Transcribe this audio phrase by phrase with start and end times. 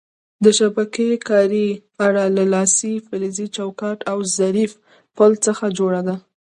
[0.43, 1.69] د شبکې کارۍ
[2.05, 4.71] اره له لاسۍ، فلزي چوکاټ او ظریف
[5.15, 6.15] پل څخه جوړه ده.